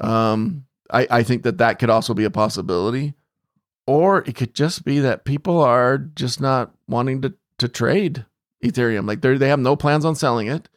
Um, 0.00 0.66
I, 0.90 1.06
I 1.10 1.22
think 1.22 1.42
that 1.42 1.58
that 1.58 1.78
could 1.78 1.90
also 1.90 2.14
be 2.14 2.24
a 2.24 2.30
possibility. 2.30 3.14
Or 3.86 4.18
it 4.26 4.34
could 4.34 4.54
just 4.54 4.84
be 4.84 4.98
that 5.00 5.24
people 5.24 5.60
are 5.60 5.96
just 5.98 6.40
not 6.40 6.74
wanting 6.88 7.22
to, 7.22 7.34
to 7.58 7.68
trade 7.68 8.24
Ethereum. 8.64 9.06
Like 9.06 9.20
they 9.20 9.36
they 9.36 9.48
have 9.48 9.60
no 9.60 9.76
plans 9.76 10.04
on 10.04 10.16
selling 10.16 10.48
it, 10.48 10.68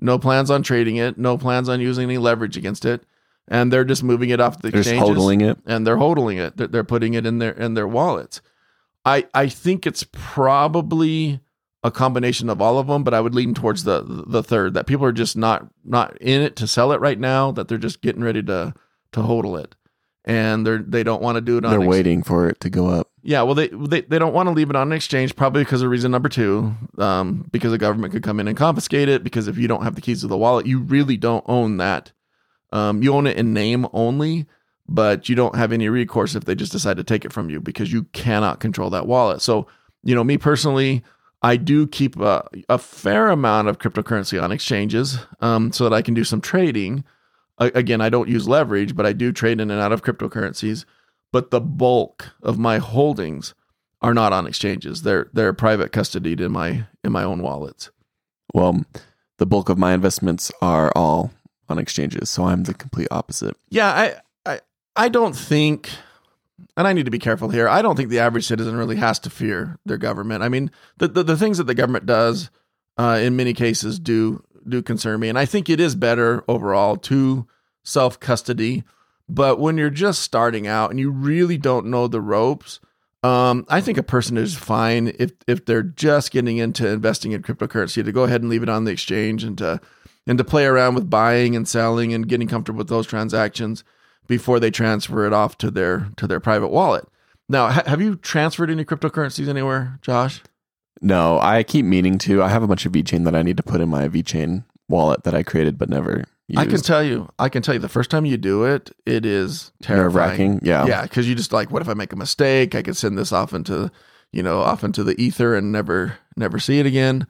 no 0.00 0.18
plans 0.18 0.50
on 0.50 0.62
trading 0.62 0.96
it, 0.96 1.16
no 1.16 1.38
plans 1.38 1.68
on 1.68 1.80
using 1.80 2.04
any 2.04 2.18
leverage 2.18 2.56
against 2.56 2.84
it, 2.84 3.04
and 3.46 3.72
they're 3.72 3.84
just 3.84 4.02
moving 4.02 4.30
it 4.30 4.40
off 4.40 4.60
the 4.62 4.70
They're 4.70 4.80
exchanges 4.80 5.16
hodling 5.16 5.48
it. 5.48 5.58
and 5.64 5.86
they're 5.86 5.96
hodling 5.96 6.38
it. 6.44 6.56
They're, 6.56 6.66
they're 6.66 6.84
putting 6.84 7.14
it 7.14 7.24
in 7.24 7.38
their 7.38 7.52
in 7.52 7.74
their 7.74 7.86
wallets. 7.86 8.40
I 9.04 9.26
I 9.32 9.48
think 9.48 9.86
it's 9.86 10.04
probably 10.10 11.40
a 11.84 11.90
combination 11.92 12.50
of 12.50 12.60
all 12.60 12.78
of 12.78 12.88
them, 12.88 13.04
but 13.04 13.14
I 13.14 13.20
would 13.20 13.34
lean 13.34 13.54
towards 13.54 13.84
the 13.84 14.02
the 14.04 14.42
third 14.42 14.74
that 14.74 14.88
people 14.88 15.06
are 15.06 15.12
just 15.12 15.36
not 15.36 15.68
not 15.84 16.16
in 16.20 16.42
it 16.42 16.56
to 16.56 16.66
sell 16.66 16.90
it 16.90 17.00
right 17.00 17.18
now. 17.20 17.52
That 17.52 17.68
they're 17.68 17.78
just 17.78 18.00
getting 18.02 18.24
ready 18.24 18.42
to 18.42 18.74
to 19.16 19.22
hodl 19.22 19.62
it, 19.62 19.74
and 20.24 20.66
they're 20.66 20.78
they 20.78 21.02
don't 21.02 21.22
want 21.22 21.36
to 21.36 21.40
do 21.40 21.58
it 21.58 21.64
on. 21.64 21.70
They're 21.70 21.80
ex- 21.80 21.88
waiting 21.88 22.22
for 22.22 22.48
it 22.48 22.60
to 22.60 22.70
go 22.70 22.88
up. 22.88 23.10
Yeah, 23.22 23.42
well, 23.42 23.54
they 23.54 23.68
they, 23.68 24.02
they 24.02 24.18
don't 24.18 24.34
want 24.34 24.48
to 24.48 24.52
leave 24.52 24.70
it 24.70 24.76
on 24.76 24.88
an 24.88 24.92
exchange 24.92 25.34
probably 25.34 25.64
because 25.64 25.82
of 25.82 25.90
reason 25.90 26.10
number 26.10 26.28
two, 26.28 26.74
um, 26.98 27.48
because 27.50 27.72
the 27.72 27.78
government 27.78 28.12
could 28.12 28.22
come 28.22 28.38
in 28.38 28.48
and 28.48 28.56
confiscate 28.56 29.08
it. 29.08 29.24
Because 29.24 29.48
if 29.48 29.58
you 29.58 29.66
don't 29.66 29.82
have 29.82 29.94
the 29.94 30.00
keys 30.00 30.20
to 30.20 30.28
the 30.28 30.38
wallet, 30.38 30.66
you 30.66 30.78
really 30.78 31.16
don't 31.16 31.44
own 31.48 31.78
that. 31.78 32.12
Um, 32.72 33.02
you 33.02 33.12
own 33.14 33.26
it 33.26 33.36
in 33.36 33.52
name 33.52 33.86
only, 33.92 34.46
but 34.88 35.28
you 35.28 35.34
don't 35.34 35.54
have 35.56 35.72
any 35.72 35.88
recourse 35.88 36.34
if 36.34 36.44
they 36.44 36.54
just 36.54 36.72
decide 36.72 36.96
to 36.98 37.04
take 37.04 37.24
it 37.24 37.32
from 37.32 37.48
you 37.48 37.60
because 37.60 37.92
you 37.92 38.04
cannot 38.12 38.60
control 38.60 38.90
that 38.90 39.06
wallet. 39.06 39.40
So, 39.40 39.66
you 40.02 40.14
know, 40.14 40.24
me 40.24 40.36
personally, 40.36 41.02
I 41.42 41.56
do 41.56 41.86
keep 41.86 42.18
a, 42.18 42.48
a 42.68 42.78
fair 42.78 43.28
amount 43.28 43.68
of 43.68 43.78
cryptocurrency 43.78 44.42
on 44.42 44.52
exchanges 44.52 45.18
um, 45.40 45.72
so 45.72 45.84
that 45.84 45.94
I 45.94 46.02
can 46.02 46.14
do 46.14 46.24
some 46.24 46.40
trading. 46.40 47.04
Again, 47.58 48.00
I 48.00 48.10
don't 48.10 48.28
use 48.28 48.46
leverage, 48.48 48.94
but 48.94 49.06
I 49.06 49.12
do 49.12 49.32
trade 49.32 49.60
in 49.60 49.70
and 49.70 49.80
out 49.80 49.92
of 49.92 50.02
cryptocurrencies. 50.02 50.84
But 51.32 51.50
the 51.50 51.60
bulk 51.60 52.30
of 52.42 52.58
my 52.58 52.78
holdings 52.78 53.54
are 54.02 54.14
not 54.14 54.32
on 54.32 54.46
exchanges. 54.46 55.02
They're 55.02 55.30
they're 55.32 55.52
private 55.52 55.92
custodied 55.92 56.40
in 56.40 56.52
my 56.52 56.86
in 57.02 57.12
my 57.12 57.24
own 57.24 57.42
wallets. 57.42 57.90
Well, 58.52 58.84
the 59.38 59.46
bulk 59.46 59.68
of 59.68 59.78
my 59.78 59.92
investments 59.92 60.52
are 60.60 60.92
all 60.94 61.32
on 61.68 61.78
exchanges, 61.78 62.30
so 62.30 62.44
I'm 62.44 62.64
the 62.64 62.74
complete 62.74 63.08
opposite. 63.10 63.56
Yeah, 63.70 63.88
I 63.88 64.50
I 64.50 64.60
I 64.94 65.08
don't 65.08 65.36
think 65.36 65.90
and 66.76 66.86
I 66.86 66.92
need 66.92 67.04
to 67.04 67.10
be 67.10 67.18
careful 67.18 67.48
here. 67.48 67.68
I 67.68 67.82
don't 67.82 67.96
think 67.96 68.10
the 68.10 68.18
average 68.18 68.46
citizen 68.46 68.76
really 68.76 68.96
has 68.96 69.18
to 69.20 69.30
fear 69.30 69.78
their 69.84 69.98
government. 69.98 70.42
I 70.42 70.48
mean, 70.48 70.70
the 70.98 71.08
the, 71.08 71.22
the 71.22 71.36
things 71.36 71.58
that 71.58 71.66
the 71.66 71.74
government 71.74 72.06
does 72.06 72.50
uh, 72.98 73.18
in 73.20 73.36
many 73.36 73.52
cases 73.52 73.98
do 73.98 74.42
do 74.68 74.82
concern 74.82 75.20
me, 75.20 75.28
and 75.28 75.38
I 75.38 75.46
think 75.46 75.68
it 75.68 75.80
is 75.80 75.94
better 75.94 76.44
overall 76.48 76.96
to 76.96 77.46
self 77.84 78.20
custody. 78.20 78.84
But 79.28 79.58
when 79.58 79.76
you're 79.76 79.90
just 79.90 80.22
starting 80.22 80.66
out 80.66 80.90
and 80.90 81.00
you 81.00 81.10
really 81.10 81.58
don't 81.58 81.86
know 81.86 82.06
the 82.06 82.20
ropes, 82.20 82.78
um, 83.22 83.66
I 83.68 83.80
think 83.80 83.98
a 83.98 84.02
person 84.02 84.36
is 84.36 84.54
fine 84.54 85.12
if 85.18 85.32
if 85.46 85.64
they're 85.64 85.82
just 85.82 86.30
getting 86.30 86.58
into 86.58 86.88
investing 86.88 87.32
in 87.32 87.42
cryptocurrency 87.42 88.04
to 88.04 88.12
go 88.12 88.24
ahead 88.24 88.42
and 88.42 88.50
leave 88.50 88.62
it 88.62 88.68
on 88.68 88.84
the 88.84 88.92
exchange 88.92 89.42
and 89.42 89.58
to 89.58 89.80
and 90.26 90.38
to 90.38 90.44
play 90.44 90.64
around 90.64 90.94
with 90.94 91.10
buying 91.10 91.56
and 91.56 91.66
selling 91.66 92.12
and 92.12 92.28
getting 92.28 92.48
comfortable 92.48 92.78
with 92.78 92.88
those 92.88 93.06
transactions 93.06 93.84
before 94.26 94.60
they 94.60 94.70
transfer 94.70 95.26
it 95.26 95.32
off 95.32 95.58
to 95.58 95.70
their 95.70 96.08
to 96.16 96.26
their 96.26 96.40
private 96.40 96.68
wallet. 96.68 97.06
Now, 97.48 97.68
ha- 97.68 97.84
have 97.86 98.00
you 98.00 98.16
transferred 98.16 98.70
any 98.70 98.84
cryptocurrencies 98.84 99.48
anywhere, 99.48 99.98
Josh? 100.02 100.42
No, 101.00 101.38
I 101.40 101.62
keep 101.62 101.84
meaning 101.84 102.18
to. 102.18 102.42
I 102.42 102.48
have 102.48 102.62
a 102.62 102.66
bunch 102.66 102.86
of 102.86 102.92
VeChain 102.92 103.24
that 103.24 103.34
I 103.34 103.42
need 103.42 103.56
to 103.58 103.62
put 103.62 103.80
in 103.80 103.88
my 103.88 104.08
VeChain 104.08 104.64
wallet 104.88 105.24
that 105.24 105.34
I 105.34 105.42
created 105.42 105.78
but 105.78 105.88
never 105.88 106.24
used. 106.46 106.60
I 106.60 106.66
can 106.66 106.80
tell 106.80 107.02
you, 107.02 107.28
I 107.38 107.48
can 107.48 107.62
tell 107.62 107.74
you, 107.74 107.80
the 107.80 107.88
first 107.88 108.10
time 108.10 108.24
you 108.24 108.36
do 108.36 108.64
it, 108.64 108.90
it 109.04 109.26
is 109.26 109.72
terrifying. 109.82 110.60
Yeah. 110.62 110.86
Yeah, 110.86 111.02
because 111.02 111.28
you 111.28 111.34
just 111.34 111.52
like, 111.52 111.70
what 111.70 111.82
if 111.82 111.88
I 111.88 111.94
make 111.94 112.12
a 112.12 112.16
mistake? 112.16 112.74
I 112.74 112.82
could 112.82 112.96
send 112.96 113.18
this 113.18 113.32
off 113.32 113.52
into, 113.52 113.90
you 114.32 114.42
know, 114.42 114.60
off 114.60 114.84
into 114.84 115.04
the 115.04 115.20
ether 115.20 115.54
and 115.54 115.72
never, 115.72 116.18
never 116.36 116.58
see 116.58 116.78
it 116.78 116.86
again. 116.86 117.26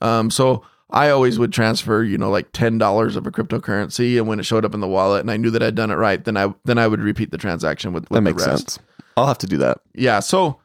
Um, 0.00 0.30
so 0.30 0.62
I 0.90 1.10
always 1.10 1.38
would 1.38 1.52
transfer, 1.52 2.02
you 2.02 2.16
know, 2.18 2.30
like 2.30 2.52
ten 2.52 2.78
dollars 2.78 3.16
of 3.16 3.26
a 3.26 3.30
cryptocurrency, 3.30 4.16
and 4.16 4.26
when 4.26 4.40
it 4.40 4.44
showed 4.44 4.64
up 4.64 4.74
in 4.74 4.80
the 4.80 4.88
wallet, 4.88 5.20
and 5.20 5.30
I 5.30 5.36
knew 5.36 5.50
that 5.50 5.62
I'd 5.62 5.74
done 5.74 5.90
it 5.90 5.96
right, 5.96 6.24
then 6.24 6.36
I 6.36 6.54
then 6.64 6.78
I 6.78 6.86
would 6.88 7.00
repeat 7.00 7.30
the 7.30 7.38
transaction 7.38 7.92
with, 7.92 8.08
with 8.10 8.16
that 8.16 8.22
makes 8.22 8.44
the 8.44 8.50
rest. 8.50 8.70
sense. 8.70 8.86
I'll 9.16 9.26
have 9.26 9.38
to 9.38 9.46
do 9.46 9.58
that. 9.58 9.80
Yeah. 9.94 10.20
So 10.20 10.60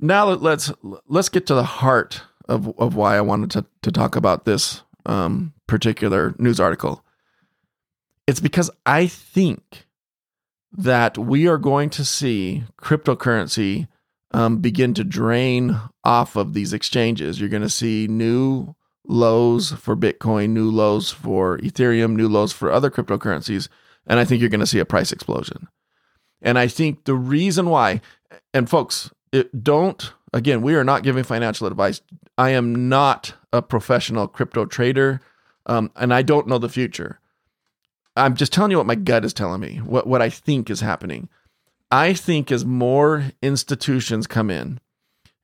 now 0.00 0.26
let- 0.28 0.42
let's 0.42 0.72
let's 1.06 1.28
get 1.28 1.46
to 1.46 1.54
the 1.54 1.64
heart 1.64 2.22
of 2.48 2.68
of 2.78 2.94
why 2.94 3.16
I 3.16 3.20
wanted 3.20 3.50
to 3.52 3.66
to 3.82 3.92
talk 3.92 4.16
about 4.16 4.44
this 4.44 4.82
um, 5.06 5.52
particular 5.66 6.34
news 6.38 6.60
article. 6.60 7.04
It's 8.26 8.40
because 8.40 8.70
I 8.84 9.06
think 9.06 9.86
that 10.72 11.16
we 11.16 11.46
are 11.48 11.58
going 11.58 11.88
to 11.90 12.04
see 12.04 12.64
cryptocurrency 12.80 13.88
um, 14.32 14.58
begin 14.58 14.92
to 14.94 15.04
drain 15.04 15.80
off 16.04 16.36
of 16.36 16.52
these 16.52 16.74
exchanges. 16.74 17.40
You're 17.40 17.48
going 17.48 17.62
to 17.62 17.70
see 17.70 18.06
new 18.06 18.74
lows 19.06 19.72
for 19.72 19.96
Bitcoin, 19.96 20.50
new 20.50 20.70
lows 20.70 21.10
for 21.10 21.58
Ethereum, 21.58 22.14
new 22.14 22.28
lows 22.28 22.52
for 22.52 22.70
other 22.70 22.90
cryptocurrencies, 22.90 23.68
and 24.06 24.20
I 24.20 24.26
think 24.26 24.40
you're 24.40 24.50
going 24.50 24.60
to 24.60 24.66
see 24.66 24.78
a 24.78 24.84
price 24.84 25.12
explosion. 25.12 25.68
And 26.42 26.58
I 26.58 26.68
think 26.68 27.04
the 27.04 27.14
reason 27.14 27.70
why, 27.70 28.02
and 28.52 28.68
folks, 28.68 29.10
it, 29.32 29.64
don't 29.64 30.12
again, 30.32 30.62
we 30.62 30.74
are 30.74 30.84
not 30.84 31.02
giving 31.02 31.24
financial 31.24 31.66
advice. 31.66 32.00
I 32.36 32.50
am 32.50 32.88
not 32.88 33.34
a 33.52 33.62
professional 33.62 34.28
crypto 34.28 34.66
trader, 34.66 35.20
um, 35.66 35.90
and 35.96 36.12
I 36.12 36.22
don't 36.22 36.46
know 36.46 36.58
the 36.58 36.68
future. 36.68 37.20
I'm 38.16 38.34
just 38.34 38.52
telling 38.52 38.70
you 38.70 38.78
what 38.78 38.86
my 38.86 38.94
gut 38.94 39.24
is 39.24 39.32
telling 39.32 39.60
me, 39.60 39.76
what 39.76 40.06
what 40.06 40.22
I 40.22 40.30
think 40.30 40.70
is 40.70 40.80
happening. 40.80 41.28
I 41.90 42.12
think 42.12 42.52
as 42.52 42.64
more 42.64 43.32
institutions 43.40 44.26
come 44.26 44.50
in, 44.50 44.80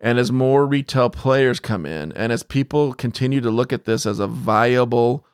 and 0.01 0.19
as 0.19 0.31
more 0.31 0.67
retail 0.67 1.09
players 1.09 1.61
come 1.61 1.87
in, 1.87 2.13
and 2.13 2.33
as 2.33 2.43
people 2.43 2.93
continue 2.93 3.41
to 3.41 3.51
look 3.51 3.73
at 3.73 3.85
this 3.85 4.07
as 4.07 4.19
a 4.19 4.27
viable 4.27 5.25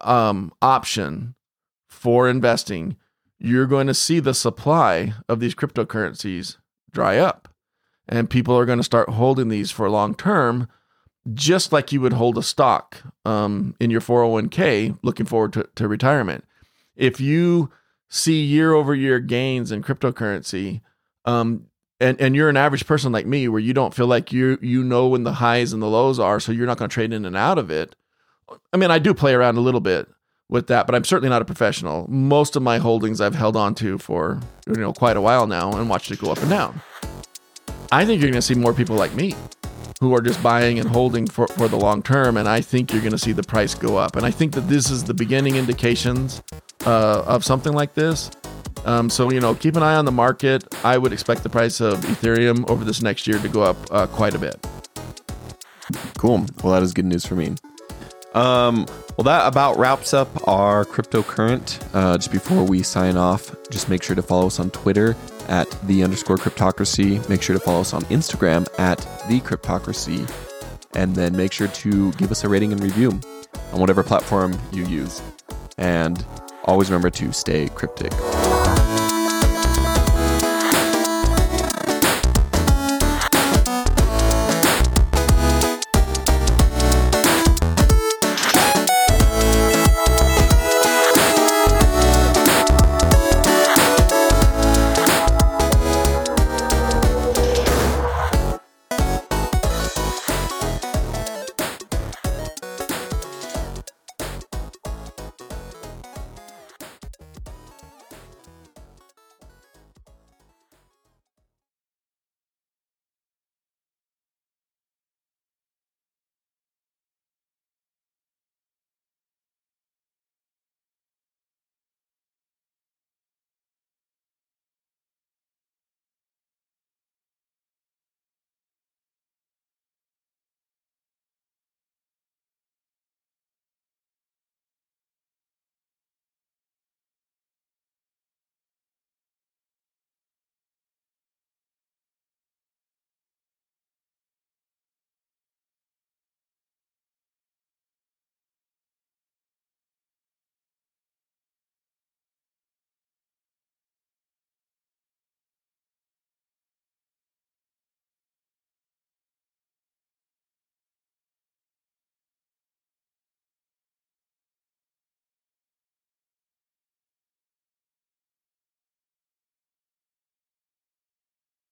um, 0.00 0.52
option 0.60 1.34
for 1.86 2.28
investing, 2.28 2.96
you're 3.38 3.66
going 3.66 3.86
to 3.86 3.94
see 3.94 4.20
the 4.20 4.34
supply 4.34 5.14
of 5.28 5.40
these 5.40 5.54
cryptocurrencies 5.54 6.56
dry 6.92 7.18
up. 7.18 7.48
And 8.08 8.30
people 8.30 8.56
are 8.56 8.64
going 8.64 8.78
to 8.78 8.84
start 8.84 9.10
holding 9.10 9.48
these 9.48 9.70
for 9.70 9.88
long 9.90 10.14
term, 10.14 10.68
just 11.34 11.72
like 11.72 11.92
you 11.92 12.00
would 12.00 12.14
hold 12.14 12.38
a 12.38 12.42
stock 12.42 13.02
um, 13.24 13.74
in 13.80 13.90
your 13.90 14.00
401k 14.00 14.98
looking 15.02 15.26
forward 15.26 15.52
to, 15.54 15.68
to 15.74 15.88
retirement. 15.88 16.44
If 16.96 17.20
you 17.20 17.70
see 18.08 18.42
year 18.42 18.72
over 18.72 18.94
year 18.94 19.20
gains 19.20 19.70
in 19.70 19.82
cryptocurrency, 19.82 20.80
um, 21.26 21.66
and, 22.00 22.18
and 22.20 22.34
you're 22.34 22.48
an 22.48 22.56
average 22.56 22.86
person 22.86 23.12
like 23.12 23.26
me 23.26 23.48
where 23.48 23.60
you 23.60 23.74
don't 23.74 23.92
feel 23.92 24.06
like 24.06 24.32
you 24.32 24.56
you 24.62 24.84
know 24.84 25.08
when 25.08 25.24
the 25.24 25.34
highs 25.34 25.72
and 25.72 25.82
the 25.82 25.86
lows 25.86 26.18
are, 26.18 26.40
so 26.40 26.52
you're 26.52 26.66
not 26.66 26.78
going 26.78 26.88
to 26.88 26.94
trade 26.94 27.12
in 27.12 27.24
and 27.24 27.36
out 27.36 27.58
of 27.58 27.70
it. 27.70 27.94
I 28.72 28.76
mean, 28.76 28.90
I 28.90 28.98
do 28.98 29.12
play 29.12 29.34
around 29.34 29.58
a 29.58 29.62
little 29.62 29.80
bit 29.80 30.08
with 30.48 30.66
that, 30.68 30.86
but 30.86 30.94
I'm 30.94 31.04
certainly 31.04 31.28
not 31.28 31.42
a 31.42 31.44
professional. 31.44 32.06
Most 32.08 32.56
of 32.56 32.62
my 32.62 32.78
holdings 32.78 33.20
I've 33.20 33.34
held 33.34 33.56
on 33.56 33.74
to 33.76 33.98
for 33.98 34.40
you 34.66 34.74
know 34.74 34.92
quite 34.92 35.16
a 35.16 35.20
while 35.20 35.46
now 35.46 35.72
and 35.72 35.88
watched 35.88 36.10
it 36.10 36.18
go 36.20 36.30
up 36.30 36.38
and 36.38 36.50
down. 36.50 36.80
I 37.90 38.04
think 38.04 38.20
you're 38.20 38.30
going 38.30 38.40
to 38.40 38.46
see 38.46 38.54
more 38.54 38.74
people 38.74 38.96
like 38.96 39.14
me 39.14 39.34
who 40.00 40.14
are 40.14 40.20
just 40.20 40.42
buying 40.42 40.78
and 40.78 40.88
holding 40.88 41.26
for, 41.26 41.48
for 41.48 41.68
the 41.68 41.76
long 41.76 42.02
term, 42.02 42.36
and 42.36 42.48
I 42.48 42.60
think 42.60 42.92
you're 42.92 43.00
going 43.02 43.12
to 43.12 43.18
see 43.18 43.32
the 43.32 43.42
price 43.42 43.74
go 43.74 43.96
up. 43.96 44.16
And 44.16 44.24
I 44.24 44.30
think 44.30 44.52
that 44.52 44.68
this 44.68 44.90
is 44.90 45.04
the 45.04 45.14
beginning 45.14 45.56
indications 45.56 46.42
uh, 46.86 47.22
of 47.26 47.44
something 47.44 47.72
like 47.72 47.94
this. 47.94 48.30
Um, 48.84 49.10
so 49.10 49.30
you 49.30 49.40
know, 49.40 49.54
keep 49.54 49.76
an 49.76 49.82
eye 49.82 49.96
on 49.96 50.04
the 50.04 50.12
market. 50.12 50.64
I 50.84 50.98
would 50.98 51.12
expect 51.12 51.42
the 51.42 51.50
price 51.50 51.80
of 51.80 51.98
Ethereum 52.00 52.68
over 52.70 52.84
this 52.84 53.02
next 53.02 53.26
year 53.26 53.38
to 53.38 53.48
go 53.48 53.62
up 53.62 53.76
uh, 53.90 54.06
quite 54.06 54.34
a 54.34 54.38
bit. 54.38 54.66
Cool. 56.16 56.46
Well, 56.62 56.74
that 56.74 56.82
is 56.82 56.92
good 56.92 57.06
news 57.06 57.26
for 57.26 57.34
me. 57.34 57.54
Um, 58.34 58.86
well, 59.18 59.24
that 59.24 59.48
about 59.48 59.76
wraps 59.78 60.14
up 60.14 60.28
our 60.46 60.84
cryptocurrent. 60.84 61.84
Uh, 61.92 62.16
just 62.16 62.30
before 62.30 62.62
we 62.62 62.84
sign 62.84 63.16
off, 63.16 63.52
just 63.68 63.88
make 63.88 64.00
sure 64.00 64.14
to 64.14 64.22
follow 64.22 64.46
us 64.46 64.60
on 64.60 64.70
Twitter 64.70 65.16
at 65.48 65.68
the 65.88 66.04
underscore 66.04 66.36
cryptocracy. 66.36 67.28
Make 67.28 67.42
sure 67.42 67.58
to 67.58 67.60
follow 67.60 67.80
us 67.80 67.92
on 67.92 68.02
Instagram 68.04 68.68
at 68.78 68.98
the 69.28 69.40
cryptocracy. 69.40 70.30
And 70.94 71.16
then 71.16 71.36
make 71.36 71.52
sure 71.52 71.66
to 71.66 72.12
give 72.12 72.30
us 72.30 72.44
a 72.44 72.48
rating 72.48 72.70
and 72.70 72.80
review 72.80 73.10
on 73.72 73.80
whatever 73.80 74.04
platform 74.04 74.56
you 74.70 74.86
use. 74.86 75.20
And 75.78 76.24
always 76.62 76.88
remember 76.88 77.10
to 77.10 77.32
stay 77.32 77.68
cryptic. 77.70 78.12